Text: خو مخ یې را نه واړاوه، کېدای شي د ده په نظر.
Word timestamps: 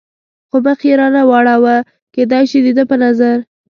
خو 0.49 0.57
مخ 0.65 0.79
یې 0.87 0.93
را 0.99 1.07
نه 1.15 1.21
واړاوه، 1.29 1.75
کېدای 2.13 2.43
شي 2.51 2.59
د 2.65 2.67
ده 2.77 2.83
په 2.91 2.95
نظر. 3.03 3.37